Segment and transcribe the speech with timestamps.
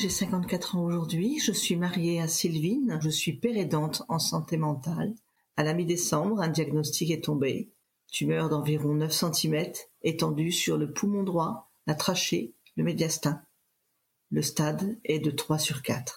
[0.00, 4.56] J'ai 54 ans aujourd'hui, je suis mariée à Sylvine, je suis père aidante en santé
[4.56, 5.14] mentale.
[5.58, 7.70] À la mi-décembre, un diagnostic est tombé.
[8.10, 13.42] Tumeur d'environ 9 cm, étendue sur le poumon droit, la trachée, le médiastin.
[14.30, 16.16] Le stade est de 3 sur 4.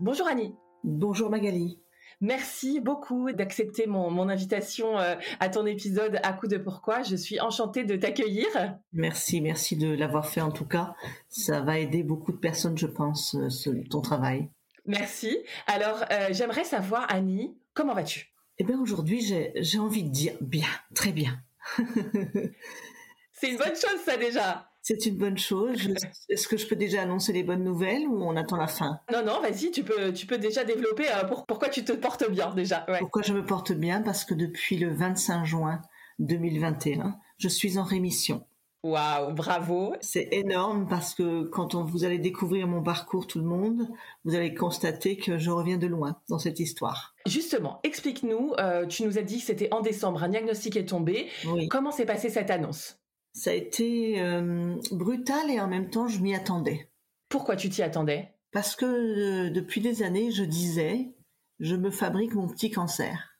[0.00, 0.54] Bonjour Annie.
[0.84, 1.80] Bonjour Magali.
[2.20, 7.02] Merci beaucoup d'accepter mon, invitation euh, à ton épisode à coup de pourquoi.
[7.02, 8.48] Je suis enchantée de t'accueillir.
[8.92, 10.94] Merci, merci de l'avoir fait en tout cas.
[11.28, 14.50] Ça va aider beaucoup de personnes, je pense, euh, ton travail.
[14.84, 15.38] Merci.
[15.66, 18.32] Alors, euh, j'aimerais savoir, Annie, comment vas-tu?
[18.58, 19.20] Eh bien, aujourd'hui,
[19.54, 21.40] j'ai envie de dire bien, très bien.
[23.32, 24.67] C'est une bonne chose, ça déjà.
[24.82, 25.76] C'est une bonne chose.
[26.28, 29.00] Est-ce que je peux déjà annoncer les bonnes nouvelles ou on attend la fin?
[29.12, 32.54] Non, non, vas-y, tu peux, tu peux déjà développer euh, pourquoi tu te portes bien
[32.54, 32.86] déjà.
[32.98, 34.00] Pourquoi je me porte bien?
[34.00, 35.82] Parce que depuis le 25 juin
[36.18, 38.44] 2021, je suis en rémission.
[38.84, 39.94] Waouh, bravo.
[40.00, 43.88] C'est énorme parce que quand vous allez découvrir mon parcours, tout le monde,
[44.24, 47.14] vous allez constater que je reviens de loin dans cette histoire.
[47.26, 51.28] Justement, explique-nous, euh, tu nous as dit que c'était en décembre, un diagnostic est tombé.
[51.70, 52.97] Comment s'est passée cette annonce?
[53.38, 56.90] Ça a été euh, brutal et en même temps je m'y attendais.
[57.28, 58.34] Pourquoi tu t'y attendais?
[58.52, 61.14] Parce que euh, depuis des années je disais
[61.60, 63.38] je me fabrique mon petit cancer.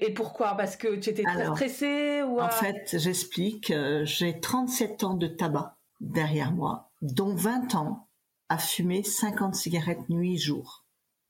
[0.00, 0.56] Et, pourquoi?
[0.56, 3.72] Parce que tu étais très stressée ou En fait, j'explique.
[3.72, 8.08] Euh, j'ai 37 ans de tabac derrière moi, dont 20 ans
[8.48, 10.86] à fumer 50 cigarettes nuit jour.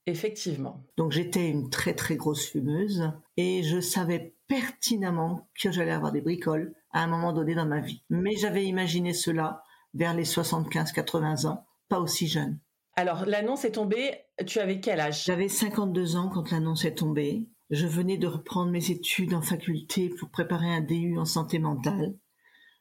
[0.06, 0.84] Effectivement.
[0.98, 6.20] Donc j'étais une très très grosse fumeuse et je savais pertinemment que j'allais avoir des
[6.20, 8.02] bricoles à un moment donné dans ma vie.
[8.10, 9.62] Mais j'avais imaginé cela
[9.94, 12.58] vers les 75-80 ans, pas aussi jeune.
[12.94, 14.14] Alors l'annonce est tombée,
[14.46, 15.24] tu avais quel âge?
[15.24, 17.48] J'avais 52 ans quand l'annonce est tombée.
[17.70, 22.14] Je venais de reprendre mes études en faculté pour préparer un DU en santé mentale.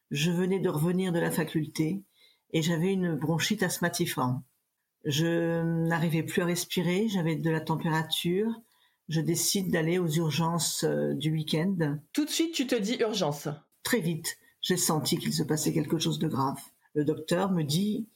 [0.09, 2.03] Je venais de revenir de la faculté
[2.51, 4.43] et j'avais une bronchite asthmatiforme.
[5.05, 8.51] Je n'arrivais plus à respirer, j'avais de la température.
[9.11, 11.97] Je décide d'aller aux urgences euh, du week-end.
[12.13, 13.49] Tout de suite, tu te dis urgence.
[13.83, 16.61] Très vite, j'ai senti qu'il se passait quelque chose de grave.
[16.93, 18.07] Le docteur me dit,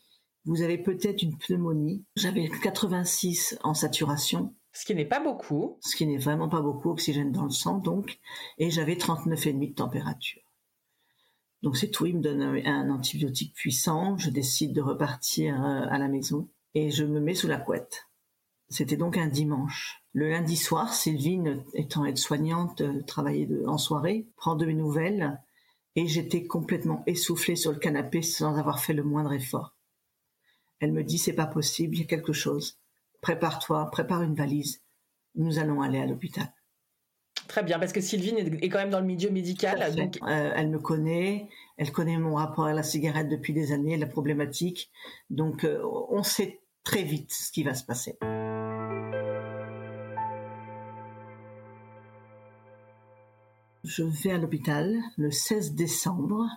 [0.45, 2.05] vous avez peut-être une pneumonie.
[2.15, 4.55] J'avais 86 en saturation.
[4.71, 5.77] Ce qui n'est pas beaucoup.
[5.81, 8.17] Ce qui n'est vraiment pas beaucoup, oxygène dans le sang donc.
[8.57, 10.43] Et j'avais 39,5 de température.
[11.61, 15.97] Donc c'est tout, il me donne un antibiotique puissant, je décide de repartir euh, à
[15.97, 18.07] la maison et je me mets sous la couette.
[18.69, 20.04] C'était donc un dimanche.
[20.15, 25.41] Le lundi soir, Sylvine, étant aide-soignante, euh, travaillait en soirée, prend de mes nouvelles
[25.97, 29.75] et j'étais complètement essoufflée sur le canapé sans avoir fait le moindre effort.
[30.79, 32.79] Elle me dit c'est pas possible, il y a quelque chose.
[33.19, 34.81] Prépare-toi, prépare une valise.
[35.35, 36.49] Nous allons aller à l'hôpital.
[37.49, 39.83] Très bien, parce que Sylvine est quand même dans le milieu médical.
[39.83, 44.07] Euh, elle me connaît, elle connaît mon rapport à la cigarette depuis des années, la
[44.07, 44.89] problématique.
[45.29, 48.17] Donc euh, on sait très vite ce qui va se passer.
[53.85, 56.49] Je vais à l'hôpital le 16 décembre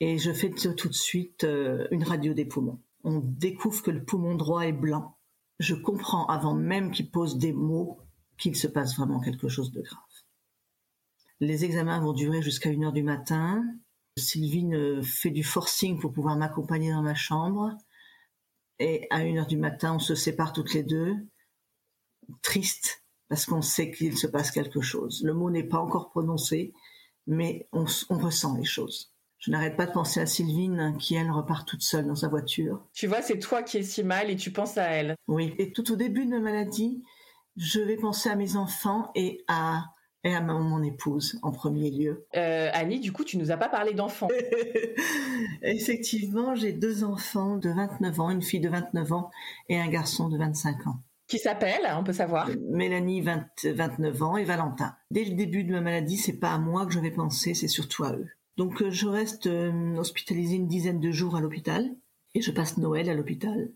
[0.00, 2.80] et je fais tout de suite euh, une radio des poumons.
[3.04, 5.18] On découvre que le poumon droit est blanc.
[5.58, 8.00] Je comprends avant même qu'il pose des mots
[8.38, 10.00] qu'il se passe vraiment quelque chose de grave.
[11.40, 13.62] Les examens vont durer jusqu'à une heure du matin.
[14.16, 17.76] Sylvine fait du forcing pour pouvoir m'accompagner dans ma chambre.
[18.78, 21.16] Et à une heure du matin, on se sépare toutes les deux,
[22.40, 25.22] triste, parce qu'on sait qu'il se passe quelque chose.
[25.24, 26.72] Le mot n'est pas encore prononcé,
[27.26, 29.12] mais on, ressent les choses.
[29.38, 32.84] Je n'arrête pas de penser à Sylvine qui, elle, repart toute seule dans sa voiture.
[32.92, 35.14] Tu vois, c'est toi qui es si mal et tu penses à elle.
[35.28, 37.04] Oui, et tout au début de ma maladie,
[37.56, 39.84] je vais penser à mes enfants et à,
[40.24, 42.26] et à mon épouse en premier lieu.
[42.34, 44.28] Euh, Annie, du coup, tu nous as pas parlé d'enfants.
[45.62, 49.30] Effectivement, j'ai deux enfants de 29 ans, une fille de 29 ans
[49.68, 51.02] et un garçon de 25 ans.
[51.28, 54.96] Qui s'appelle, on peut savoir Mélanie, 29 ans, et Valentin.
[55.10, 57.68] Dès le début de ma maladie, c'est pas à moi que je vais penser, c'est
[57.68, 58.28] surtout à eux.
[58.56, 61.94] Donc euh, je reste euh, hospitalisée une dizaine de jours à l'hôpital,
[62.34, 63.70] et je passe Noël à l'hôpital.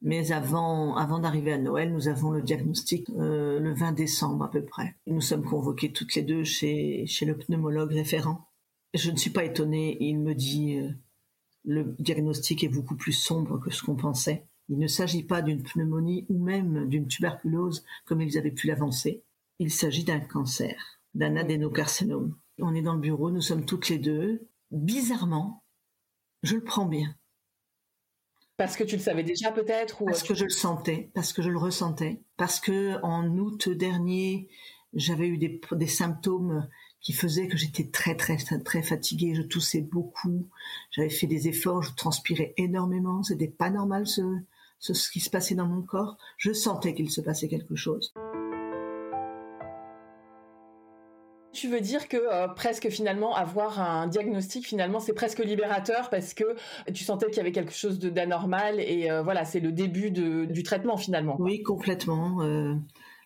[0.00, 4.50] Mais avant, avant d'arriver à Noël, nous avons le diagnostic euh, le 20 décembre à
[4.50, 4.94] peu près.
[5.06, 8.46] Nous sommes convoqués toutes les deux chez, chez le pneumologue référent.
[8.94, 10.90] Je ne suis pas étonnée, il me dit euh,
[11.64, 14.44] le diagnostic est beaucoup plus sombre que ce qu'on pensait.
[14.68, 19.22] Il ne s'agit pas d'une pneumonie ou même d'une tuberculose comme ils avaient pu l'avancer.
[19.58, 22.36] Il s'agit d'un cancer, d'un adénocarcinome.
[22.60, 24.46] On est dans le bureau, nous sommes toutes les deux.
[24.70, 25.62] Bizarrement,
[26.42, 27.14] je le prends bien.
[28.58, 30.06] Parce que tu le savais déjà peut-être ou...
[30.06, 34.48] Parce que je le sentais, parce que je le ressentais, parce que en août dernier,
[34.92, 36.68] j'avais eu des, des, symptômes
[37.00, 40.48] qui faisaient que j'étais très très très fatiguée, je toussais beaucoup,
[40.90, 44.22] j'avais fait des efforts, je transpirais énormément, c'était pas normal ce,
[44.78, 48.12] ce, ce qui se passait dans mon corps, je sentais qu'il se passait quelque chose.
[51.52, 56.34] Tu veux dire que euh, presque finalement avoir un diagnostic finalement c'est presque libérateur parce
[56.34, 56.44] que
[56.92, 60.44] tu sentais qu'il y avait quelque chose d'anormal et euh, voilà c'est le début de,
[60.44, 61.36] du traitement finalement.
[61.40, 62.42] Oui complètement.
[62.42, 62.74] Euh,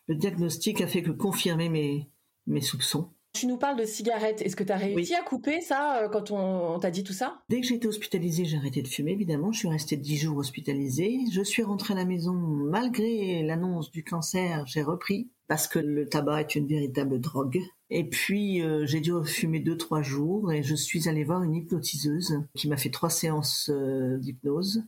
[0.08, 2.08] le diagnostic a fait que confirmer mes,
[2.46, 3.10] mes soupçons.
[3.34, 4.43] Tu nous parles de cigarettes.
[4.43, 5.19] Est-ce que tu as réussi Oui.
[5.19, 7.40] à couper ça euh, quand on, on t'a dit tout ça?
[7.49, 9.52] Dès que j'ai été hospitalisée, j'ai arrêté de fumer, évidemment.
[9.52, 11.19] Je suis restée dix jours hospitalisée.
[11.32, 14.64] Je suis rentrée à la maison malgré l'annonce du cancer.
[14.67, 17.58] J'ai repris parce que le tabac est une véritable drogue.
[17.88, 21.55] Et puis, euh, j'ai dû fumer deux, trois jours et je suis allée voir une
[21.55, 24.84] hypnotiseuse qui m'a fait trois séances euh, d'hypnose,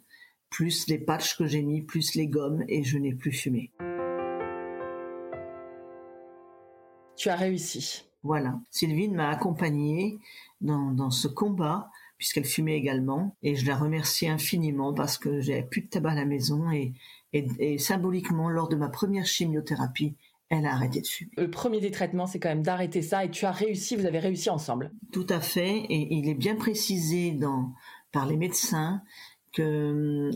[0.50, 3.72] plus les patchs que j'ai mis, plus les gommes et je n'ai plus fumé.
[7.16, 8.04] Tu as réussi.
[8.24, 8.58] Voilà.
[8.70, 10.18] Sylvine m'a accompagnée
[10.60, 15.62] dans, dans ce combat puisqu'elle fumait également et je la remercie infiniment parce que j'avais
[15.62, 16.94] plus de tabac à la maison et,
[17.34, 20.14] et, et symboliquement lors de ma première chimiothérapie,
[20.48, 21.32] elle a arrêté de fumer.
[21.36, 24.20] Le premier des traitements c'est quand même d'arrêter ça et tu as réussi, vous avez
[24.20, 24.90] réussi ensemble.
[25.12, 27.74] Tout à fait et il est bien précisé dans,
[28.10, 29.02] par les médecins
[29.52, 30.30] que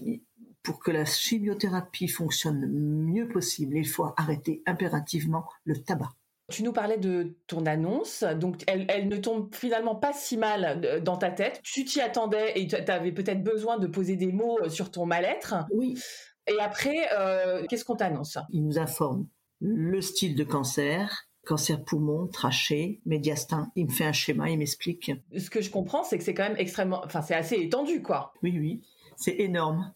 [0.63, 6.13] pour que la chimiothérapie fonctionne le mieux possible, il faut arrêter impérativement le tabac.
[6.51, 10.81] Tu nous parlais de ton annonce, donc elle, elle, ne tombe finalement pas si mal
[10.83, 11.61] euh, dans ta tête.
[11.63, 15.05] Tu t'y attendais et tu avais peut-être besoin de poser des mots euh, sur ton
[15.05, 15.55] mal-être.
[15.71, 15.99] Oui.
[16.47, 18.39] Et après, euh, qu'est-ce qu'on t'annonce?
[18.51, 19.27] Il nous informe
[19.61, 23.71] le style de cancer, cancer poumon, trachée, médiastin.
[23.77, 25.13] Il me fait un schéma, il m'explique.
[25.37, 28.33] Ce que je comprends, c'est que c'est quand même extrêmement, enfin c'est assez étendu, quoi.
[28.43, 28.83] Oui, oui,
[29.17, 29.93] c'est énorme,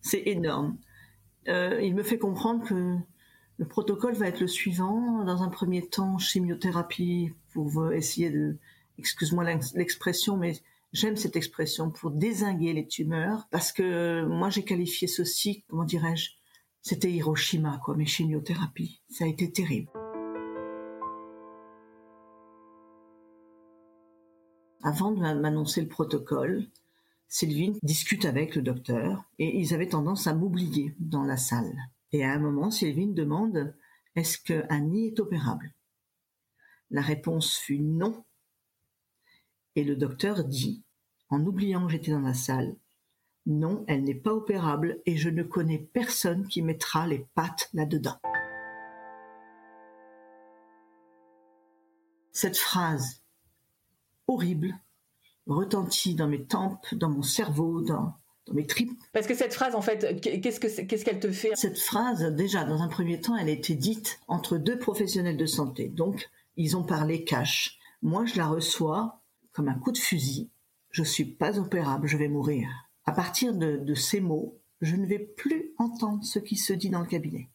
[0.00, 0.76] c'est énorme.
[1.48, 2.96] Euh, il me fait comprendre que
[3.58, 5.24] le protocole va être le suivant.
[5.24, 8.56] Dans un premier temps, chimiothérapie pour essayer de,
[8.98, 10.54] excuse-moi l'expression, mais
[10.92, 16.30] j'aime cette expression pour désinguer les tumeurs parce que moi j'ai qualifié ceci, comment dirais-je,
[16.82, 19.00] c'était Hiroshima, quoi, mes chimiothérapies.
[19.08, 19.90] Ça a été terrible.
[24.82, 26.66] Avant de m'annoncer le protocole,
[27.26, 31.74] Sylvine discute avec le docteur et ils avaient tendance à m'oublier dans la salle.
[32.14, 33.74] Et à un moment, Sylvine demande
[34.14, 35.74] Est-ce qu'un nid est opérable?
[36.92, 38.24] La réponse fut non.
[39.74, 40.84] Et le docteur dit,
[41.28, 42.76] en oubliant que j'étais dans la salle
[43.46, 48.20] Non, elle n'est pas opérable et je ne connais personne qui mettra les pattes là-dedans.
[52.30, 53.24] Cette phrase
[54.28, 54.78] horrible
[55.48, 58.14] retentit dans mes tempes, dans mon cerveau, dans,
[58.46, 58.92] dans mes tripes.
[59.12, 61.52] Parce que cette phrase, en fait, qu'est-ce que qu'est-ce qu'elle te fait?
[61.54, 65.46] Cette phrase, déjà, dans un premier temps, elle a été dite entre deux professionnels de
[65.46, 65.88] santé.
[65.88, 67.78] Donc, ils ont parlé cash.
[68.02, 69.20] Moi, je la reçois
[69.52, 70.50] comme un coup de fusil.
[70.90, 72.68] Je suis pas opérable, je vais mourir.
[73.06, 76.90] À partir de, de ces mots, je ne vais plus entendre ce qui se dit
[76.90, 77.48] dans le cabinet.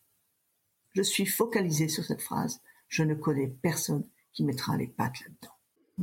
[0.93, 2.61] Je suis focalisée sur cette phrase.
[2.87, 4.03] Je ne connais personne
[4.33, 5.55] qui mettra les pattes là-dedans.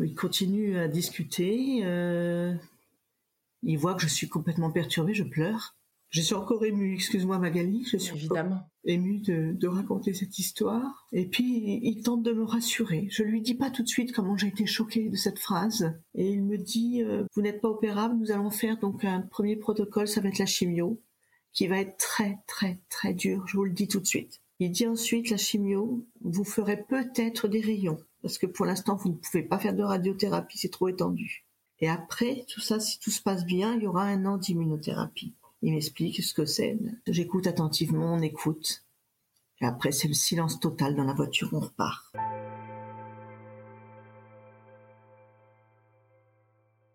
[0.04, 1.80] Il continue à discuter.
[1.82, 2.54] Euh,
[3.66, 5.76] il voit que je suis complètement perturbée, je pleure.
[6.10, 8.70] Je suis encore émue, excuse-moi Magali, je suis Évidemment.
[8.84, 11.08] émue de, de, raconter cette histoire.
[11.12, 13.08] Et puis il tente de me rassurer.
[13.10, 15.98] Je lui dis pas tout de suite comment j'ai été choquée de cette phrase.
[16.14, 19.56] Et il me dit euh, vous n'êtes pas opérable, nous allons faire donc un premier
[19.56, 21.02] protocole, ça va être la chimio,
[21.52, 23.44] qui va être très très très dur.
[23.48, 24.40] Je vous le dis tout de suite.
[24.60, 29.08] Il dit ensuite la chimio, vous ferez peut-être des rayons parce que pour l'instant vous
[29.08, 31.45] ne pouvez pas faire de radiothérapie, c'est trop étendu.
[31.80, 35.34] Et après tout ça, si tout se passe bien, il y aura un an d'immunothérapie.
[35.62, 36.78] Il m'explique ce que c'est.
[37.06, 38.84] J'écoute attentivement, on écoute.
[39.60, 42.12] Et après, c'est le silence total dans la voiture, on repart.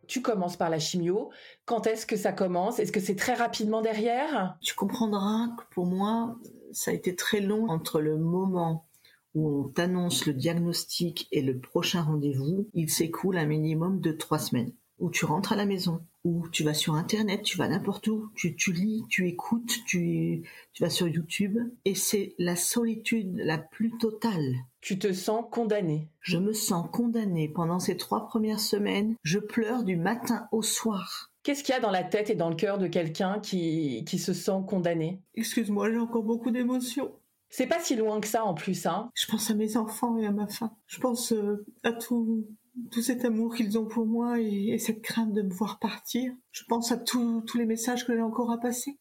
[0.07, 1.31] Tu commences par la chimio.
[1.65, 2.79] Quand est-ce que ça commence?
[2.79, 4.57] Est-ce que c'est très rapidement derrière?
[4.61, 6.35] Tu comprendras que pour moi,
[6.71, 8.85] ça a été très long entre le moment
[9.33, 12.69] où on t'annonce le diagnostic et le prochain rendez-vous.
[12.73, 14.73] Il s'écoule un minimum de trois semaines.
[15.01, 18.29] où tu rentres à la maison, où tu vas sur Internet, tu vas n'importe où,
[18.35, 23.57] tu, tu lis, tu écoutes, tu, tu vas sur YouTube, et c'est la solitude la
[23.57, 24.55] plus totale.
[24.79, 26.07] Tu te sens condamné.
[26.21, 29.15] Je me sens condamnée pendant ces trois premières semaines.
[29.23, 31.31] Je pleure du matin au soir.
[31.43, 34.19] Qu'est-ce qu'il y a dans la tête et dans le cœur de quelqu'un qui, qui
[34.19, 35.23] se sent condamné?
[35.33, 37.11] Excuse-moi, j'ai encore beaucoup d'émotions.
[37.51, 39.12] C'est pas si loin que ça en plus, hein.
[39.13, 40.72] Je pense à mes enfants et à ma femme.
[40.88, 42.48] Je pense euh, à tout,
[42.91, 46.34] tout cet amour qu'ils ont pour moi et, et cette crainte de me voir partir.
[46.51, 48.98] Je pense à tous tous les messages que j'ai encore à passer.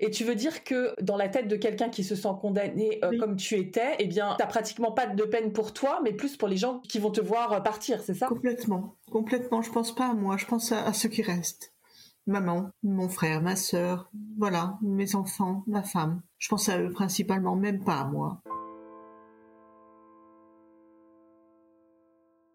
[0.00, 3.10] Et tu veux dire que dans la tête de quelqu'un qui se sent condamné euh,
[3.10, 3.18] Oui.
[3.18, 6.48] comme tu étais, eh bien, t'as pratiquement pas de peine pour toi, mais plus pour
[6.48, 8.26] les gens qui vont te voir euh, partir, c'est ça?
[8.26, 9.62] Complètement, complètement.
[9.62, 11.72] Je pense pas à moi, je pense à, à ceux qui restent.
[12.28, 16.22] Maman, mon frère, ma sœur, voilà, mes enfants, ma femme.
[16.38, 18.40] Je pense à eux principalement, même pas à moi.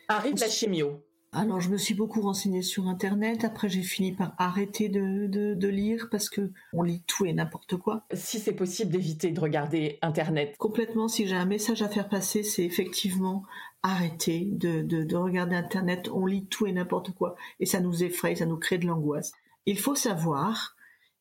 [0.09, 1.05] Arrive la chimio.
[1.31, 3.45] Alors je me suis beaucoup renseignée sur Internet.
[3.45, 7.31] Après j'ai fini par arrêter de, de, de lire parce que on lit tout et
[7.31, 8.03] n'importe quoi.
[8.13, 10.57] Si c'est possible d'éviter de regarder Internet.
[10.57, 13.43] Complètement, si j'ai un message à faire passer, c'est effectivement
[13.81, 16.09] arrêter de, de, de regarder Internet.
[16.13, 19.31] On lit tout et n'importe quoi et ça nous effraie, ça nous crée de l'angoisse.
[19.67, 20.75] Il faut savoir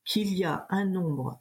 [0.04, 1.40] qu'il y a un nombre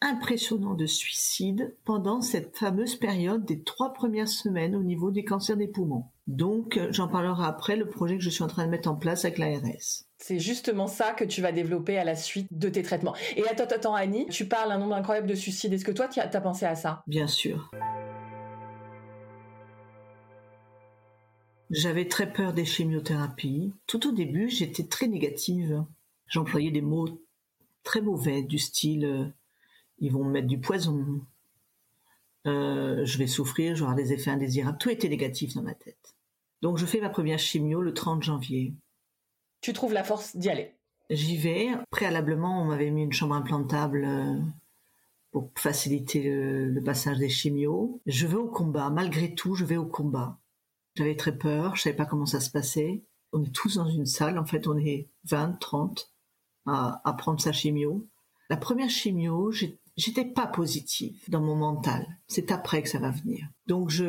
[0.00, 5.56] impressionnant de suicides pendant cette fameuse période des trois premières semaines au niveau des cancers
[5.56, 6.06] des poumons.
[6.26, 8.96] Donc, euh, j'en parlerai après, le projet que je suis en train de mettre en
[8.96, 10.06] place avec l'ARS.
[10.16, 13.14] C'est justement ça que tu vas développer à la suite de tes traitements.
[13.36, 15.72] Et attends, attends, Annie, tu parles un nombre incroyable de suicides.
[15.72, 17.04] Est-ce que toi, tu as pensé à ça?
[17.06, 17.70] Bien sûr.
[21.70, 23.72] J'avais très peur des chimiothérapies.
[23.86, 25.84] Tout au début, j'étais très négative.
[26.30, 27.08] J'employais des mots
[27.82, 29.26] très mauvais, du style euh,
[30.00, 31.20] ils vont me mettre du poison,
[32.46, 34.78] euh, je vais souffrir, j'aurai des effets indésirables.
[34.78, 36.16] Tout était négatif dans ma tête.
[36.62, 38.74] Donc je fais ma première chimio le 30 janvier.
[39.60, 40.74] Tu trouves la force d'y aller?
[41.10, 41.68] J'y vais.
[41.90, 44.38] Préalablement, on m'avait mis une chambre implantable euh,
[45.32, 48.00] pour faciliter le, le passage des chimios.
[48.06, 48.90] Je vais au combat.
[48.90, 50.38] Malgré tout, je vais au combat.
[50.94, 51.76] J'avais très peur.
[51.76, 53.02] Je savais pas comment ça se passait.
[53.32, 54.38] On est tous dans une salle.
[54.38, 56.09] En fait, on est 20, 30
[56.70, 58.06] à, prendre sa chimio.
[58.48, 59.52] La première chimio,
[59.96, 62.06] j'étais pas positive dans mon mental.
[62.26, 63.48] C'est après que ça va venir.
[63.66, 64.04] Donc je,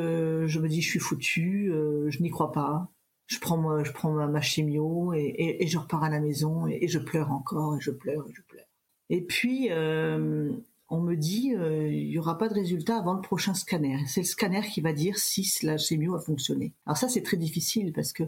[0.60, 2.89] me dis, je suis foutue, euh, je n'y crois pas.
[3.27, 6.88] Je prends, moi, je prends ma, ma chimio et, je repars à la maison et,
[6.88, 8.65] je pleure encore et je pleure et je pleure.
[9.10, 10.51] Et puis euh,
[10.89, 13.98] on me dit, euh, il y aura pas de résultat avant le prochain scanner.
[14.08, 16.74] C'est le scanner qui va dire si la chimio a fonctionné.
[16.86, 18.24] Alors ça c'est très difficile parce que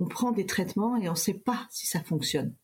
[0.00, 2.54] on prend des traitements et on sait pas si ça fonctionne.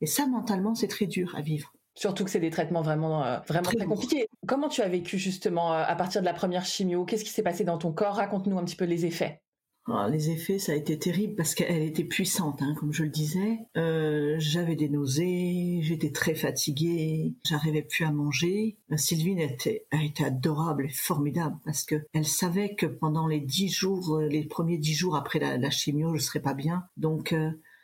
[0.00, 1.72] Et ça mentalement c'est très dur à vivre.
[1.94, 4.26] Surtout que c'est des traitements vraiment, euh, vraiment Très compliqués.
[4.46, 7.04] Comment tu as vécu justement euh, à partir de la première chimio?
[7.04, 8.14] Qu'est-ce qui s'est passé dans ton corps?
[8.14, 9.42] Raconte-nous un petit peu les effets.
[9.86, 13.08] Ah, les effets, ça a été terrible parce qu'elle était puissante, hein, comme je le
[13.08, 13.58] disais.
[13.76, 18.78] Euh, j'avais des nausées, j'étais très fatiguée, j'arrivais plus à manger.
[18.96, 23.68] Sylvine était, elle était adorable et formidable parce que elle savait que pendant les dix
[23.68, 26.84] jours, les premiers dix jours après la, la chimio, je serais pas bien.
[26.96, 27.34] Donc,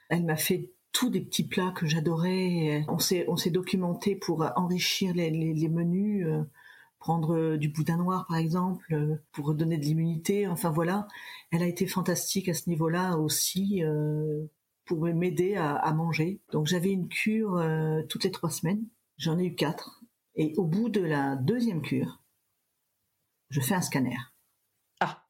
[0.08, 2.84] elle m'a fait tous des petits plats que j'adorais.
[2.88, 6.26] On s'est, on s'est documenté pour enrichir les, les, les menus.
[6.26, 6.42] euh,
[6.98, 11.06] prendre euh, du boudin noir par exemple euh, pour donner de l'immunité enfin voilà
[11.52, 14.46] elle a été fantastique à ce niveau-là aussi euh,
[14.86, 17.62] pour m'aider à, à manger donc j'avais une cure
[18.08, 18.82] toutes les trois semaines
[19.18, 20.02] j'en ai eu quatre
[20.36, 22.22] et au bout de la deuxième cure
[23.50, 24.16] je fais un scanner
[25.00, 25.22] Ah.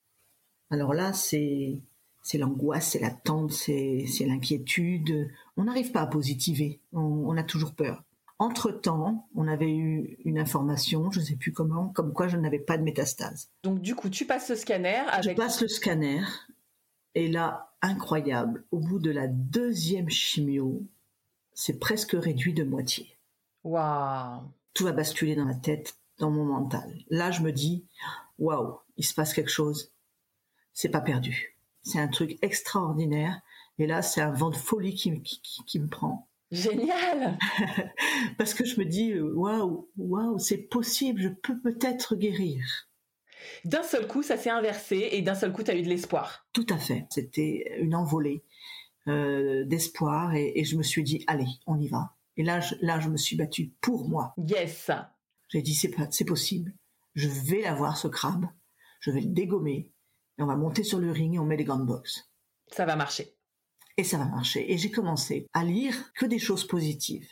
[0.71, 1.83] alors là c'est
[2.27, 7.75] c'est l'angoisse c'est l'attente c'est l'inquiétude on n'arrive pas à positiver on, on a toujours
[7.75, 8.03] peur
[8.39, 12.59] entre-temps, on avait eu une information, je ne sais plus comment, comme quoi je n'avais
[12.59, 13.49] pas de métastase.
[13.63, 16.21] Donc du coup, tu passes ce scanner Je passe le scanner,
[17.15, 20.83] et là, incroyable, au bout de la deuxième chimio,
[21.55, 23.17] c'est presque réduit de moitié.
[23.65, 24.43] Waouh
[24.75, 26.95] Tout va basculer dans ma tête, dans mon mental.
[27.09, 27.87] Là, je me dis,
[28.39, 29.93] waouh, il se passe quelque chose.
[30.75, 31.56] C'est pas perdu.
[31.87, 33.41] C'est un truc extraordinaire.
[33.79, 36.29] Et là, c'est un vent de folie qui, qui, qui- qui me prend.
[36.51, 37.39] Génial
[38.39, 42.65] Parce que je me dis, waouh, waouh, c'est possible, je peux peut-être guérir.
[43.65, 46.47] D'un seul coup, ça s'est inversé et d'un seul coup, tu as eu de l'espoir.
[46.53, 47.07] Tout à fait.
[47.11, 48.43] C'était une envolée
[49.09, 52.15] euh, d'espoir et, et je me suis dit, allez, on y va.
[52.37, 54.35] Et là, je, là, je me suis battue pour moi.
[54.49, 54.91] Yes
[55.49, 56.73] J'ai dit, c'est possible.
[57.15, 58.47] Je vais avoir ce crabe.
[59.01, 59.91] Je vais le dégommer.
[60.39, 62.31] Et on va monter sur le ring et on met les gants de boxe.
[62.69, 63.37] Ça va marcher.
[63.97, 64.73] Et ça va marcher.
[64.73, 67.29] Et j'ai commencé à lire que des choses positives.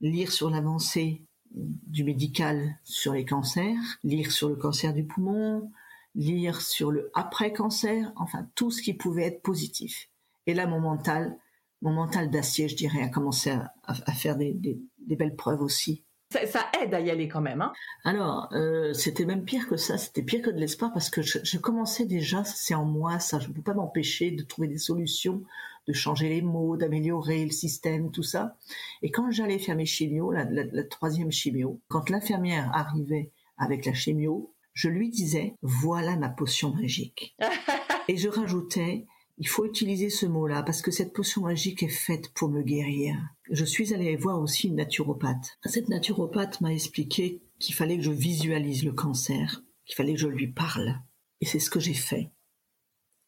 [0.00, 5.70] Lire sur l'avancée du médical sur les cancers, lire sur le cancer du poumon,
[6.14, 10.08] lire sur le après-cancer, enfin tout ce qui pouvait être positif.
[10.46, 11.38] Et là, mon mental
[11.82, 14.56] mon mental d'acier, je dirais, a commencé à, faire des,
[14.98, 16.04] belles preuves aussi.
[16.32, 17.60] Ça, aide à y aller quand même.
[17.60, 17.72] Hein
[18.04, 21.58] Alors, euh, c'était même pire que ça, c'était pire que de l'espoir parce que je,
[21.58, 25.42] commençais déjà, c'est en moi, ça, je ne peux pas m'empêcher de trouver des solutions,
[25.86, 28.56] de changer les mots, d'améliorer le système, tout ça.
[29.02, 33.92] Et quand j'allais faire mes chimios, la, la troisième chimio, quand l'infirmière arrivait avec la
[33.92, 37.36] chimio, je lui disais, voilà ma potion magique.
[38.08, 39.06] Et je rajoutais,
[39.42, 43.16] il faut utiliser ce mot-là parce que cette potion magique est faite pour me guérir.
[43.50, 45.58] Je suis allée voir aussi une naturopathe.
[45.64, 50.28] Cette naturopathe m'a expliqué qu'il fallait que je visualise le cancer, qu'il fallait que je
[50.28, 50.94] lui parle.
[51.40, 52.30] Et c'est ce que j'ai fait.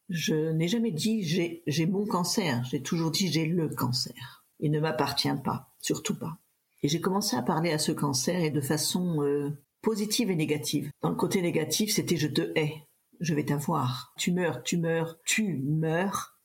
[0.09, 4.45] Je n'ai jamais dit j'ai mon cancer, j'ai toujours dit j'ai le cancer.
[4.61, 6.39] Il ne m'appartient pas, surtout pas.
[6.85, 9.51] Et j'ai commencé à parler à ce cancer et de façon euh,
[9.83, 10.93] positive et négative.
[11.03, 12.87] Dans le côté négatif, c'était je te hais
[13.25, 14.13] je vais t'avoir.
[14.17, 16.39] Tu meurs, tu meurs, tu meurs,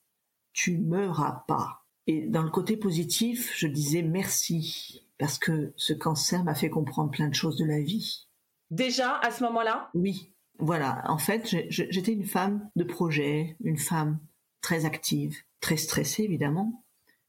[0.53, 1.85] tu meuras pas.
[2.07, 7.11] Et dans le côté positif, je disais merci, parce que ce cancer m'a fait comprendre
[7.11, 8.27] plein de choses de la vie.
[8.71, 9.89] Déjà, à ce moment-là?
[9.93, 10.33] Oui.
[10.57, 14.19] Voilà, en fait, j'étais une femme de projet, une femme
[14.61, 16.83] très active, très stressée évidemment.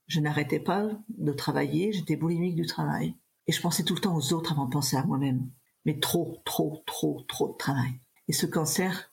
[0.06, 3.14] Je n'arrêtais pas de travailler, j'étais boulimique du travail.
[3.46, 5.48] Et je pensais tout le temps aux autres avant de penser à moi-même.
[5.84, 8.00] Mais trop, trop, trop, trop de travail.
[8.26, 9.12] Et ce cancer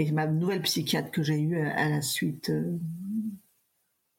[0.00, 2.78] et ma nouvelle psychiatre que j'ai eue à la suite, euh,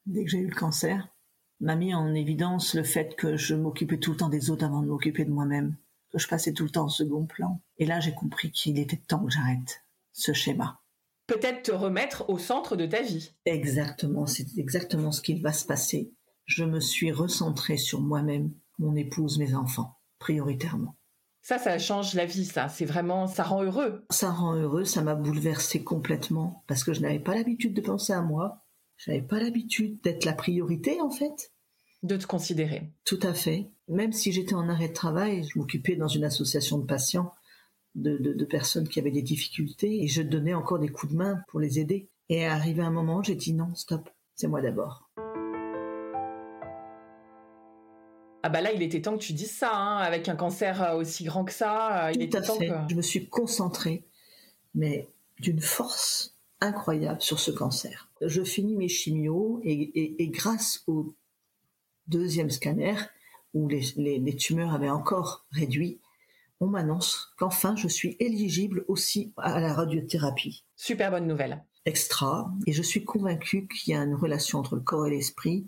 [0.05, 1.07] dès que j'ai eu le cancer,
[1.59, 4.83] m'a mis en évidence le fait que je m'occupais tout le temps des autres avant
[4.83, 5.75] de m'occuper de moi-même,
[6.11, 7.63] que je passais tout le temps au second plan.
[7.79, 9.83] Et là, j'ai compris qu'il était temps que j'arrête
[10.13, 10.81] ce schéma.
[11.25, 13.31] Peut-être te remettre au centre de ta vie.
[13.45, 16.13] Exactement, c'est exactement ce qui va se passer.
[16.45, 20.95] Je me suis recentrée sur moi-même, mon épouse, mes enfants, prioritairement.
[21.41, 22.67] Ça, ça change la vie, ça.
[22.67, 24.05] C'est vraiment, ça rend heureux.
[24.11, 28.13] Ça rend heureux, ça m'a bouleversé complètement parce que je n'avais pas l'habitude de penser
[28.13, 28.63] à moi.
[28.97, 31.51] Je n'avais pas l'habitude d'être la priorité, en fait.
[32.03, 32.91] De te considérer.
[33.05, 33.71] Tout à fait.
[33.87, 37.33] Même si j'étais en arrêt de travail, je m'occupais dans une association de patients,
[37.95, 41.43] de, de, personnes qui avaient des difficultés et je donnais encore des coups de main
[41.47, 42.09] pour les aider.
[42.29, 45.09] Et arrivé un moment, j'ai dit non, stop, c'est moi d'abord.
[48.43, 50.95] Ah bah là, il était temps que tu dises ça, hein, avec un cancer euh,
[50.95, 52.07] aussi grand que ça.
[52.07, 52.65] Euh, il était temps que...
[52.89, 54.03] Je me suis concentrée,
[54.73, 55.07] mais
[55.39, 58.09] d'une force incroyable sur ce cancer.
[58.21, 61.13] Je finis mes chimios et, grâce au
[62.07, 62.95] deuxième scanner,
[63.53, 65.99] où les, tumeurs avaient encore réduit,
[66.59, 70.63] on m'annonce qu'enfin je suis éligible aussi à la radiothérapie.
[70.75, 71.63] Super bonne nouvelle.
[71.85, 72.53] Extra.
[72.67, 75.65] Et je suis convaincue qu'il y a une relation entre le corps et l'esprit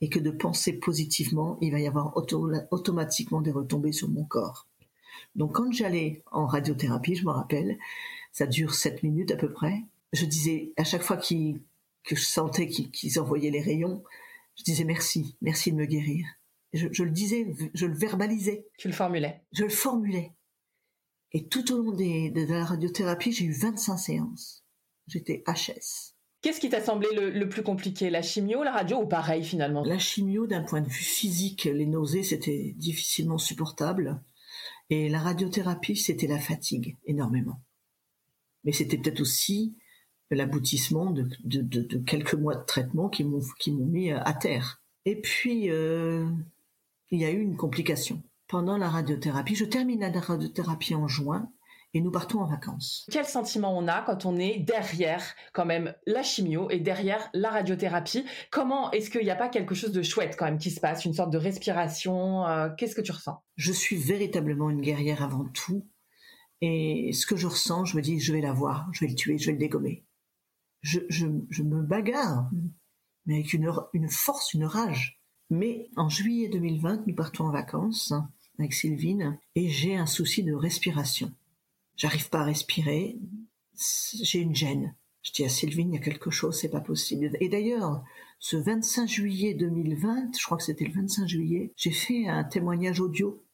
[0.00, 4.68] et que de penser positivement, il va y avoir automatiquement des retombées sur mon corps.
[5.34, 7.78] Donc quand j'allais en radiothérapie, je me rappelle,
[8.32, 12.68] ça dure 7 minutes à peu près, je disais à chaque fois que je sentais
[12.68, 14.02] qu'ils envoyaient les rayons,
[14.56, 16.26] je disais merci, merci de me guérir.
[16.72, 18.66] Je, le disais, je le verbalisais.
[18.78, 19.42] Tu le formulais.
[19.52, 20.32] Je le formulais.
[21.30, 24.64] Et tout au long de la radiothérapie, j'ai eu 25 séances.
[25.06, 26.13] J'étais HS.
[26.44, 29.82] Qu'est-ce qui t'a semblé le, plus compliqué La chimio, la radio ou pareil finalement?
[29.82, 34.20] La chimio, d'un point de vue physique, les nausées, c'était difficilement supportable.
[34.90, 37.62] Et la radiothérapie, c'était la fatigue, énormément.
[38.62, 39.74] Mais c'était peut-être aussi
[40.30, 44.82] l'aboutissement de, quelques mois de traitement qui m'ont mis à terre.
[45.06, 46.28] Et puis, euh,
[47.10, 48.22] il y a eu une complication.
[48.48, 51.50] Pendant la radiothérapie, je termine la radiothérapie en juin,
[51.94, 53.06] et nous partons en vacances.
[53.10, 57.50] Quel sentiment on a quand on est derrière quand même la chimio et derrière la
[57.50, 58.24] radiothérapie?
[58.50, 61.04] Comment est-ce qu'il n'y a pas quelque chose de chouette quand même qui se passe,
[61.04, 63.40] une sorte de respiration euh, Qu'est-ce que tu ressens?
[63.56, 65.86] Je suis véritablement une guerrière avant tout.
[66.60, 69.14] Et ce que je ressens, je me dis, je vais la voir, je vais le
[69.14, 70.04] tuer, je vais le dégommer.
[70.82, 70.98] Je,
[71.62, 72.50] me bagarre,
[73.24, 75.20] mais avec une, une force, une rage.
[75.48, 78.12] Mais en juillet 2020, nous partons en vacances
[78.58, 81.32] avec Sylvine et j'ai un souci de respiration.
[81.96, 83.18] J'arrive pas à respirer.
[84.22, 84.94] J'ai une gêne.
[85.22, 87.36] Je dis à Sylvine, il y a quelque chose, c'est pas possible.
[87.40, 88.04] Et d'ailleurs,
[88.38, 93.00] ce 25 juillet 2020, je crois que c'était le 25 juillet, j'ai fait un témoignage
[93.00, 93.44] audio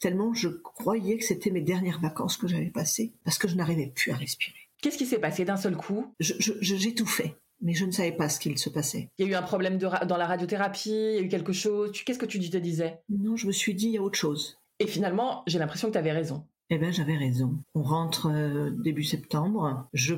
[0.00, 3.86] tellement je croyais que c'était mes dernières vacances que j'avais passées parce que je n'arrivais
[3.86, 4.58] plus à respirer.
[4.82, 6.14] Qu'est-ce qui s'est passé d'un seul coup?
[6.20, 9.08] J'étouffais, mais je ne savais pas ce qu'il se passait.
[9.16, 11.90] Il y a eu un problème dans la radiothérapie, il y a eu quelque chose.
[12.04, 13.00] Qu'est-ce que tu te disais?
[13.08, 14.60] Non, je me suis dit, il y a autre chose.
[14.78, 16.46] Et finalement, j'ai l'impression que tu avais raison.
[16.70, 17.58] Eh bien, j'avais raison.
[17.74, 19.88] On rentre euh, début septembre.
[19.92, 20.14] Je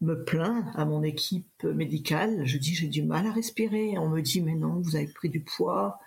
[0.00, 2.44] me plains à mon équipe médicale.
[2.44, 3.98] Je dis j'ai du mal à respirer.
[3.98, 5.98] On me dit mais non, vous avez pris du poids.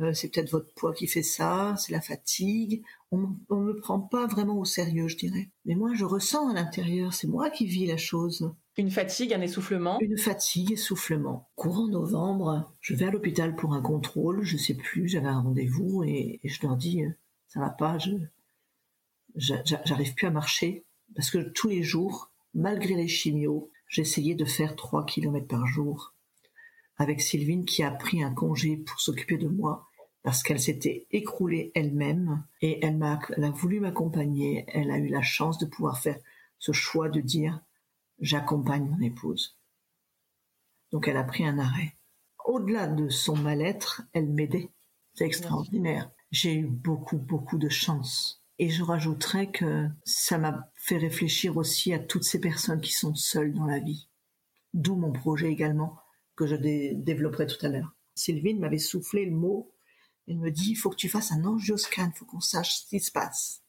[0.00, 1.74] Euh, c'est peut-être votre poids qui fait ça.
[1.76, 2.82] C'est la fatigue.
[3.10, 5.50] On, ne me prend pas vraiment au sérieux, je dirais.
[5.64, 7.12] Mais moi, je ressens à l'intérieur.
[7.12, 8.52] C'est moi qui vis la chose.
[8.76, 9.98] Une fatigue, un essoufflement?
[10.00, 11.48] Une fatigue, essoufflement.
[11.56, 16.04] Courant novembre, je vais à l'hôpital pour un contrôle, je sais plus, j'avais un rendez-vous
[16.04, 17.10] et, je leur dis, euh,
[17.48, 18.10] ça va pas, je
[19.36, 24.76] j'arrive plus à marcher parce que tous les jours, malgré les chimios, j'essayais de faire
[24.76, 26.14] 3 km par jour
[26.96, 29.86] avec Sylvine qui a pris un congé pour s'occuper de moi
[30.22, 34.64] parce qu'elle s'était écroulée elle-même et elle, m'a, elle a voulu m'accompagner.
[34.68, 36.18] Elle a eu la chance de pouvoir faire
[36.58, 37.60] ce choix de dire
[38.20, 39.56] j'accompagne mon épouse.
[40.90, 41.96] Donc elle a pris un arrêt.
[42.44, 44.70] Au-delà de son mal-être, elle m'aidait.
[45.14, 46.10] C'est extraordinaire.
[46.30, 48.42] J'ai eu beaucoup, beaucoup de chance.
[48.58, 53.14] Et je rajouterais que ça m'a fait réfléchir aussi à toutes ces personnes qui sont
[53.14, 54.08] seules dans la vie.
[54.74, 55.98] D'où mon projet également,
[56.34, 57.94] que je développerai tout à l'heure.
[58.14, 59.72] Sylvine m'avait soufflé le mot.
[60.26, 62.88] Elle me dit, il faut que tu fasses un angioscan, il faut qu'on sache ce
[62.88, 63.62] qui se passe.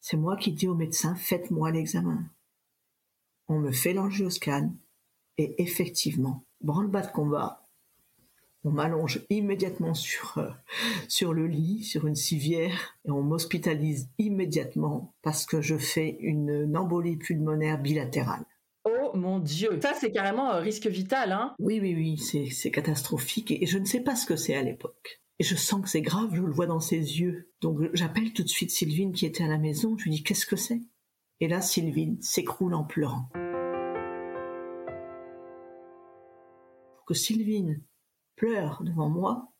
[0.00, 2.24] C'est moi qui dis au médecin, faites-moi l'examen.
[3.48, 4.72] On me fait l'angioscan
[5.36, 7.63] et effectivement, branle-bas de combat,
[8.64, 10.48] on m'allonge immédiatement sur, euh,
[11.06, 16.74] sur le lit, sur une civière, et on m'hospitalise immédiatement parce que je fais une,
[16.76, 18.44] embolie pulmonaire bilatérale.
[18.86, 23.50] Oh mon Dieu, ça c'est carrément un risque vital, hein Oui, oui, oui, c'est catastrophique
[23.50, 25.20] et je ne sais pas ce que c'est à l'époque.
[25.38, 27.50] Et je sens que c'est grave, je le vois dans ses yeux.
[27.60, 30.46] Donc j'appelle tout de suite Sylvine qui était à la maison, je lui dis qu'est-ce
[30.46, 30.80] que c'est?
[31.40, 33.28] Et là Sylvine s'écroule en pleurant.
[36.96, 37.82] Pour que Sylvine
[38.36, 39.52] pleure devant moi,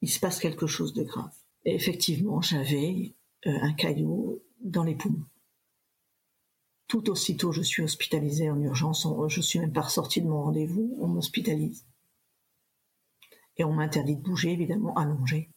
[0.00, 1.34] il se passe quelque chose de grave.
[1.64, 3.14] Et effectivement, j'avais
[3.46, 5.26] euh, un caillou dans les poumons.
[6.86, 9.06] Tout aussitôt, je suis hospitalisée en urgence.
[9.28, 10.96] Je suis même pas ressortie de mon rendez-vous.
[11.00, 11.84] On m'hospitalise.
[13.58, 15.50] Et on m'interdit de bouger, évidemment, allongé.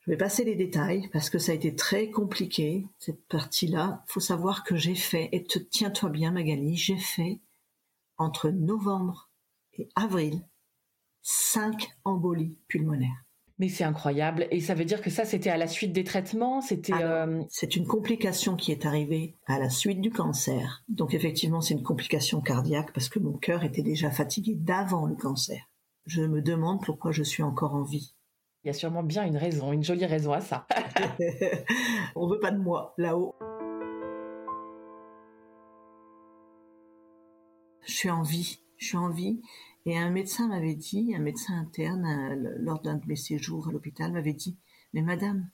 [0.00, 4.02] Je vais passer les détails parce que ça a été très compliqué, cette partie-là.
[4.08, 7.38] Faut savoir que j'ai fait, et tiens-toi bien Magali, j'ai fait
[8.16, 9.30] entre novembre
[9.74, 10.42] et avril
[11.22, 13.24] cinq embolies pulmonaires.
[13.58, 14.48] Mais c'est incroyable.
[14.50, 16.60] Et ça veut dire que ça, c'était à la suite des traitements?
[16.60, 16.94] C'était.
[16.94, 20.82] Euh, c'est une complication qui est arrivée à la suite du cancer.
[20.88, 25.14] Donc effectivement, c'est une complication cardiaque parce que mon cœur était déjà fatigué d'avant le
[25.14, 25.60] cancer.
[26.06, 28.14] Je me demande pourquoi je suis encore en vie.
[28.64, 30.66] Il y a sûrement bien une raison, une jolie raison à ça.
[32.16, 33.34] On veut pas de moi là-haut.
[37.86, 38.58] Je suis en vie.
[38.78, 39.40] Je suis en vie
[39.84, 43.72] et un médecin m'avait dit, un médecin interne, euh, lors d'un de mes séjours à
[43.72, 44.56] l'hôpital, m'avait dit,
[44.92, 45.48] mais madame,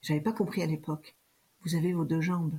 [0.00, 1.16] j'avais pas compris à l'époque,
[1.64, 2.58] vous avez vos deux jambes.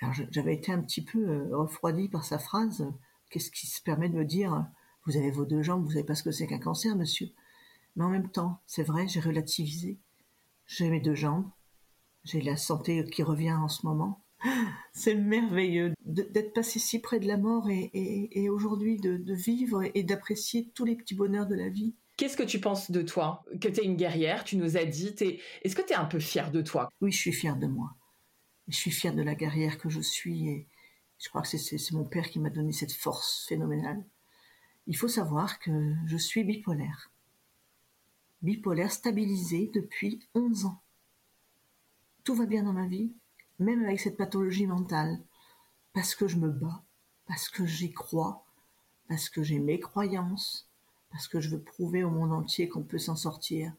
[0.00, 2.90] Alors j'avais été un petit peu euh, refroidi par sa phrase.
[3.28, 4.66] Qu'est-ce qui se permet de me dire,
[5.06, 7.28] vous avez vos deux jambes, vous savez pas ce que c'est qu'un cancer, monsieur.
[7.96, 9.98] Mais en même temps, c'est vrai, j'ai relativisé.
[10.66, 11.50] J'ai mes deux jambes,
[12.24, 14.22] j'ai la santé qui revient en ce moment.
[14.92, 20.70] C'est merveilleux d'être passé si près de la mort et, aujourd'hui de, vivre et d'apprécier
[20.74, 21.94] tous les petits bonheurs de la vie.
[22.16, 23.44] Qu'est-ce que tu penses de toi?
[23.60, 25.14] Que tu es une guerrière, tu nous as dit.
[25.62, 26.90] Est-ce que tu es un peu fière de toi?
[27.00, 27.94] Oui, je suis fière de moi.
[28.68, 30.66] Je suis fière de la guerrière que je suis et
[31.18, 34.04] je crois que c'est mon père qui m'a donné cette force phénoménale.
[34.86, 37.10] Il faut savoir que je suis bipolaire.
[38.42, 40.80] Bipolaire stabilisé depuis 11 ans.
[42.24, 43.12] Tout va bien dans ma vie,
[43.60, 45.18] même avec cette pathologie mentale,
[45.92, 46.82] parce que je me bats,
[47.26, 48.44] parce que j'y crois,
[49.08, 50.68] parce que j'ai mes croyances,
[51.10, 53.72] parce que je veux prouver au monde entier qu'on peut s'en sortir.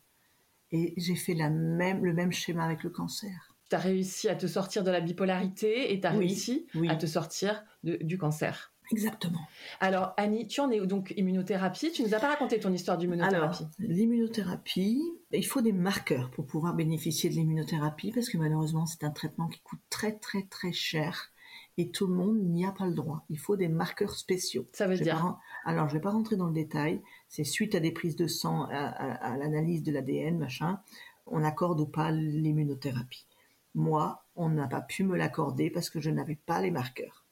[0.72, 3.56] Et j'ai fait la même, le même schéma avec le cancer.
[3.70, 7.06] Tu as réussi à te sortir de la bipolarité et tu as réussi à te
[7.06, 8.71] sortir du cancer.
[8.92, 9.40] Exactement.
[9.80, 11.92] Alors, Annie, tu en es donc immunothérapie?
[11.92, 13.64] Tu nous as pas raconté ton histoire d'immunothérapie.
[13.64, 15.02] Alors, l'immunothérapie,
[15.32, 19.48] il faut des marqueurs pour pouvoir bénéficier de l'immunothérapie parce que malheureusement, c'est un traitement
[19.48, 21.32] qui coûte très, très, très cher
[21.78, 23.26] et tout le monde n'y a pas le droit.
[23.30, 24.68] Il faut des marqueurs spéciaux.
[24.74, 27.02] Ça veut dire Alors, je vais pas rentrer dans le détail.
[27.30, 30.82] C'est suite à des prises de sang, à, à l'analyse de l'ADN, machin,
[31.28, 33.26] on accorde ou pas l'immunothérapie.
[33.74, 37.26] Moi, on n'a pas pu me l'accorder parce que je n'avais pas les marqueurs.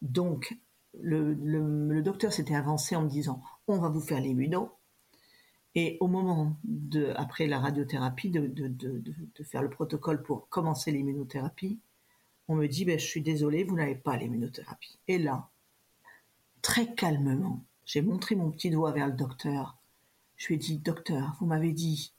[0.00, 0.56] Donc,
[1.00, 4.72] le, docteur s'était avancé en me disant on va vous faire l'immuno.
[5.74, 8.44] Et au moment de, après la radiothérapie, de,
[9.44, 11.80] faire le protocole pour commencer l'immunothérapie,
[12.48, 14.98] on me dit ben, je suis désolé, vous n'avez pas l'immunothérapie.
[15.08, 15.48] Et là,
[16.60, 19.78] très calmement, j'ai montré mon petit doigt vers le docteur.
[20.36, 22.12] Je lui ai dit docteur, vous m'avez dit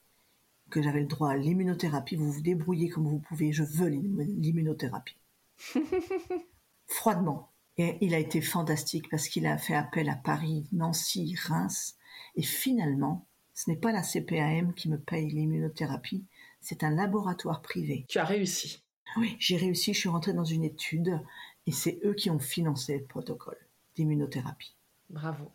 [0.72, 5.18] que j'avais le droit à l'immunothérapie, vous vous débrouillez comme vous pouvez, je veux l'immunothérapie.
[6.88, 11.96] Froidement, et il a été fantastique parce qu'il a fait appel à Paris, Nancy, Reims.
[12.36, 16.26] Et finalement, ce n'est pas la CPAM qui me paye l'immunothérapie,
[16.62, 18.06] c'est un laboratoire privé.
[18.08, 18.84] Tu as réussi.
[19.18, 21.20] Oui, j'ai réussi, je suis rentrée dans une étude
[21.68, 23.58] et c'est eux qui ont financé le protocole.
[23.96, 24.76] d'immunothérapie.
[25.10, 25.52] Bravo.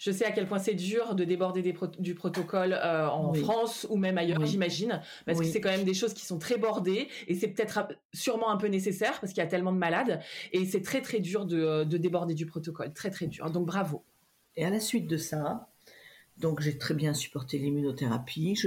[0.00, 3.98] Je sais à quel point c'est dur de déborder du protocole euh, en France ou
[3.98, 7.34] même ailleurs, j'imagine, parce que c'est quand même des choses qui sont très bordées et
[7.34, 10.22] c'est peut-être sûrement un peu nécessaire parce qu'il y a tellement de malades
[10.54, 13.50] et c'est très très dur de, déborder du protocole, très très dur.
[13.50, 14.02] Donc bravo.
[14.56, 15.68] Et à la suite de ça,
[16.38, 18.58] donc j'ai très bien supporté l'immunothérapie,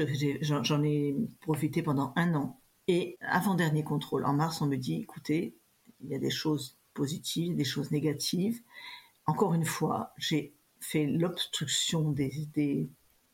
[0.42, 2.60] j'en ai profité pendant un an.
[2.88, 5.56] Et avant dernier contrôle, en mars, on me dit, écoutez,
[6.04, 8.62] il y a des choses positives, des choses négatives.
[9.26, 12.90] Encore une fois, j'ai fait l'obstruction des, des,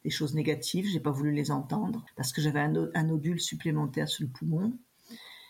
[0.09, 0.87] choses négatives.
[0.87, 4.77] J'ai pas voulu les entendre parce que j'avais un, nodule supplémentaire sur le poumon.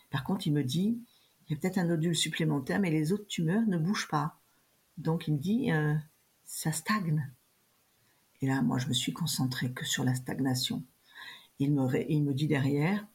[0.10, 1.00] Par contre, il me dit,
[1.48, 4.40] il y a peut-être un nodule supplémentaire, mais les autres tumeurs ne bougent pas.
[4.98, 5.96] Donc, il me dit, euh,
[6.46, 7.32] ça stagne.
[8.42, 10.84] Et là, moi, je me suis concentrée que sur la stagnation.
[11.60, 13.06] Il me, dit derrière,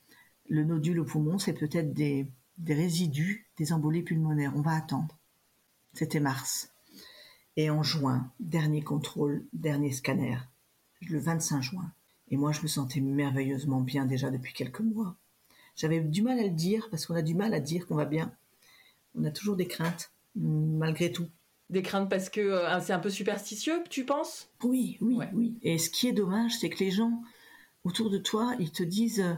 [0.49, 4.53] le nodule au poumon, c'est peut-être des, des résidus des embolies pulmonaires.
[4.55, 5.19] On va attendre.
[5.95, 6.74] C'était mars.
[7.57, 10.39] Et en juin, dernier contrôle, dernier scanner,
[11.09, 11.93] le 25 juin.
[12.29, 15.17] Et moi, je me sentais merveilleusement bien déjà depuis quelques mois.
[15.77, 18.05] J'avais du mal à le dire parce qu'on a du mal à dire qu'on va
[18.05, 18.33] bien.
[19.15, 21.29] On a toujours des craintes, malgré tout.
[21.71, 24.51] Des craintes parce que euh, c'est un peu superstitieux, tu penses?
[24.63, 25.59] Oui, oui, oui.
[25.63, 27.23] Et ce qui est dommage, c'est que les gens
[27.85, 29.35] autour de toi, ils te disent euh,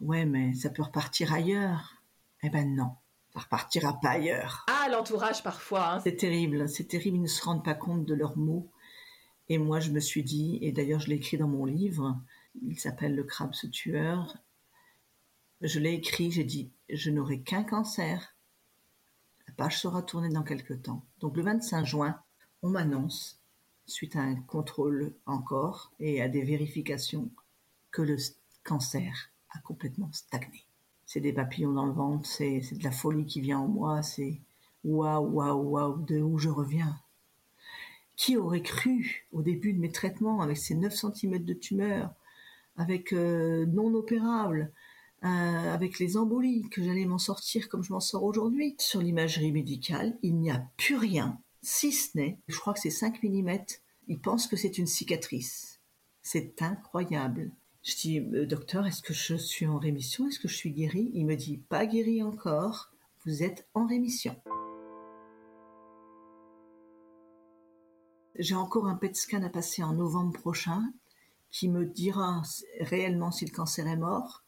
[0.00, 2.02] Ouais, mais ça peut repartir ailleurs.
[2.42, 2.90] Eh ben non
[3.34, 4.64] ça repartira pas ailleurs.
[4.68, 5.94] Ah, l'entourage parfois.
[5.94, 6.00] Hein.
[6.00, 8.70] C'est terrible, c'est terrible, ils ne se rendent pas compte de leurs mots.
[9.48, 12.20] Et moi, je me suis dit, et d'ailleurs je l'ai écrit dans mon livre,
[12.62, 14.38] il s'appelle Le crabe se tueur.
[15.60, 18.36] Je l'ai écrit, j'ai dit, je n'aurai qu'un cancer.
[19.48, 21.04] La page sera tournée dans quelques temps.
[21.20, 22.20] Donc le 25 juin,
[22.62, 23.40] on m'annonce,
[23.86, 27.30] suite à un contrôle encore et à des vérifications,
[27.90, 28.16] que le
[28.62, 30.63] cancer a complètement stagné
[31.06, 34.40] c'est des papillons dans le ventre, c'est, de la folie qui vient en moi, c'est
[34.84, 36.98] waouh, waouh, waouh, de où je reviens.
[38.16, 42.14] Qui aurait cru au début de mes traitements avec ces 9 cm de tumeur,
[42.76, 44.72] avec euh, non opérable,
[45.24, 45.26] euh,
[45.74, 48.76] avec les embolies, que j'allais m'en sortir comme je m'en sors aujourd'hui?
[48.78, 52.90] Sur l'imagerie médicale, il n'y a plus rien, si ce n'est, je crois que c'est
[52.90, 53.58] 5 mm,
[54.08, 55.80] ils pensent que c'est une cicatrice.
[56.20, 57.50] C'est incroyable.
[57.84, 60.26] Je dis, euh, docteur, est-ce que je suis en rémission?
[60.26, 62.90] Est-ce que je suis guéri Il me dit, pas guéri encore,
[63.26, 64.34] vous êtes en rémission.
[68.36, 70.82] J'ai encore un PET scan à passer en novembre prochain
[71.50, 72.40] qui me dira
[72.80, 74.44] réellement si le cancer est mort.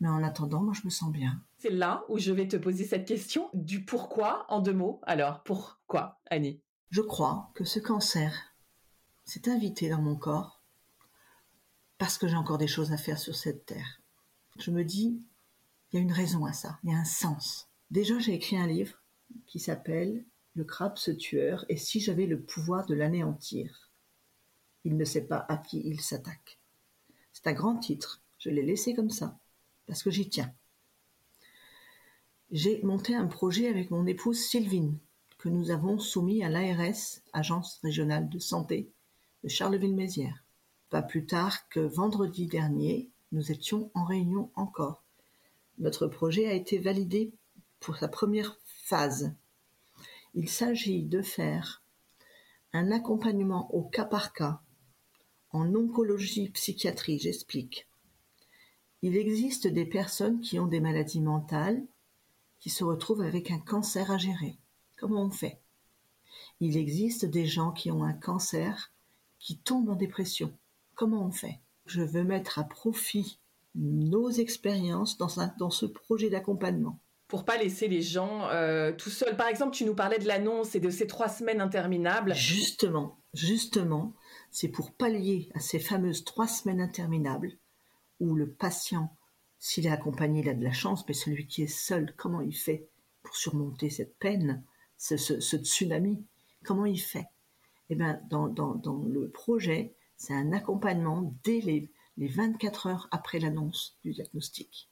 [0.00, 1.42] Mais en attendant, moi, je me sens bien.
[1.56, 5.00] C'est là où je vais te poser cette question du pourquoi en deux mots.
[5.04, 6.60] Alors, pourquoi, Annie?
[6.90, 8.54] Je crois que ce cancer
[9.24, 10.55] s'est invité dans mon corps
[11.98, 14.00] parce que j'ai encore des choses à faire sur cette terre.
[14.58, 15.20] Je me dis,
[15.90, 17.68] il y a une raison à ça, il y a un sens.
[17.90, 19.00] Déjà, j'ai écrit un livre
[19.46, 23.90] qui s'appelle Le crabe ce tueur et si j'avais le pouvoir de l'anéantir.
[24.84, 26.58] Il ne sait pas à qui il s'attaque.
[27.32, 29.38] C'est un grand titre, je l'ai laissé comme ça,
[29.86, 30.52] parce que j'y tiens.
[32.50, 34.98] J'ai monté un projet avec mon épouse Sylvine,
[35.38, 38.90] que nous avons soumis à l'ARS, Agence régionale de santé,
[39.42, 40.45] de Charleville-Mézières.
[40.90, 45.02] Pas plus tard que vendredi dernier, nous étions en réunion encore.
[45.78, 47.32] Notre projet a été validé
[47.80, 49.34] pour sa première phase.
[50.34, 51.82] Il s'agit de faire
[52.72, 54.60] un accompagnement au cas par cas
[55.56, 57.88] en oncologie psychiatrie, j'explique.
[59.00, 61.82] Il existe des personnes qui ont des maladies mentales
[62.58, 64.58] qui se retrouvent avec un cancer à gérer.
[64.98, 65.60] Comment on fait?
[66.60, 68.92] Il existe des gens qui ont un cancer
[69.38, 70.52] qui tombent en dépression.
[70.96, 71.60] Comment on fait?
[71.84, 73.38] Je veux mettre à profit
[73.74, 75.28] nos expériences dans,
[75.58, 79.36] dans ce projet d'accompagnement pour pas laisser les gens euh, tout seuls.
[79.36, 82.34] Par exemple, tu nous parlais de l'annonce et de ces trois semaines interminables.
[82.34, 84.14] Justement, justement,
[84.50, 87.52] c'est pour pallier à ces fameuses trois semaines interminables
[88.20, 89.14] où le patient,
[89.58, 92.56] s'il est accompagné, il a de la chance, mais celui qui est seul, comment il
[92.56, 92.88] fait
[93.22, 94.64] pour surmonter cette peine,
[94.96, 96.24] ce, tsunami?
[96.64, 97.26] Comment il fait?
[97.90, 103.98] Eh bien, dans, dans le projet, c'est un accompagnement dès les, 24 heures après l'annonce
[104.02, 104.88] du diagnostic.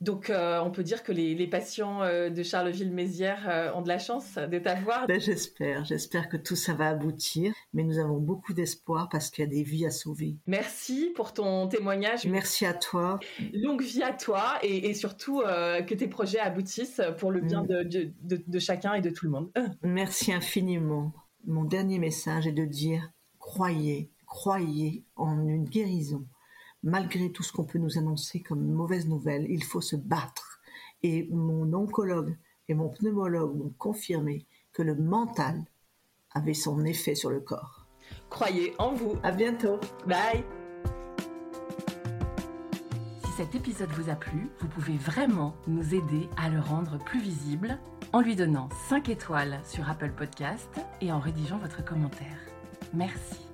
[0.00, 3.98] Donc, euh, on peut dire que les, patients euh, de Charleville-Mézières euh, ont de la
[3.98, 5.08] chance de t'avoir.
[5.08, 9.44] Ben, j'espère, j'espère que tout ça va aboutir, mais nous avons beaucoup d'espoir parce qu'il
[9.44, 10.36] y a des vies à sauver.
[10.46, 12.26] Merci pour ton témoignage.
[12.26, 13.18] Merci à toi.
[13.52, 17.88] Longue vie à toi et, surtout que tes projets aboutissent pour le bien mm.
[18.22, 19.50] de chacun et de tout le monde.
[19.82, 21.12] Merci infiniment.
[21.44, 26.24] Mon dernier message est de dire croyez, croyez en une guérison.
[26.82, 30.60] Malgré tout ce qu'on peut nous annoncer comme mauvaise nouvelle, il faut se battre.
[31.02, 32.36] Et mon oncologue
[32.68, 35.64] et mon pneumologue m'ont confirmé que le mental
[36.32, 37.86] avait son effet sur le corps.
[38.30, 39.16] Croyez en vous.
[39.22, 39.80] À bientôt.
[40.06, 40.44] Bye.
[43.24, 47.20] Si cet épisode vous a plu, vous pouvez vraiment nous aider à le rendre plus
[47.20, 47.78] visible
[48.12, 50.68] en lui donnant 5 étoiles sur Apple Podcast
[51.00, 52.38] et en rédigeant votre commentaire.
[52.94, 53.47] Merci.